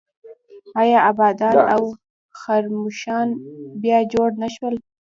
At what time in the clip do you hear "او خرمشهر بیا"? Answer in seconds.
1.75-3.99